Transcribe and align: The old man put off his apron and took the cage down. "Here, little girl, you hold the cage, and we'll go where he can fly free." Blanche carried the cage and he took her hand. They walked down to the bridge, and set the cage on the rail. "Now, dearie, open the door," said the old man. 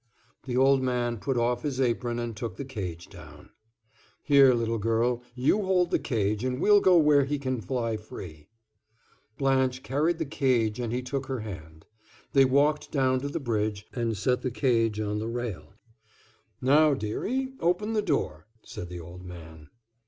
The 0.47 0.57
old 0.57 0.81
man 0.81 1.19
put 1.19 1.37
off 1.37 1.61
his 1.61 1.79
apron 1.79 2.17
and 2.17 2.35
took 2.35 2.55
the 2.55 2.65
cage 2.65 3.07
down. 3.07 3.51
"Here, 4.23 4.51
little 4.55 4.79
girl, 4.79 5.21
you 5.35 5.61
hold 5.61 5.91
the 5.91 5.99
cage, 5.99 6.43
and 6.43 6.59
we'll 6.59 6.81
go 6.81 6.97
where 6.97 7.23
he 7.23 7.37
can 7.37 7.61
fly 7.61 7.97
free." 7.97 8.47
Blanche 9.37 9.83
carried 9.83 10.17
the 10.17 10.25
cage 10.25 10.79
and 10.79 10.91
he 10.91 11.03
took 11.03 11.27
her 11.27 11.41
hand. 11.41 11.85
They 12.33 12.45
walked 12.45 12.91
down 12.91 13.19
to 13.19 13.29
the 13.29 13.39
bridge, 13.39 13.85
and 13.93 14.17
set 14.17 14.41
the 14.41 14.49
cage 14.49 14.99
on 14.99 15.19
the 15.19 15.27
rail. 15.27 15.73
"Now, 16.61 16.95
dearie, 16.95 17.53
open 17.59 17.93
the 17.93 18.01
door," 18.01 18.47
said 18.63 18.89
the 18.89 18.99
old 18.99 19.23
man. 19.23 19.69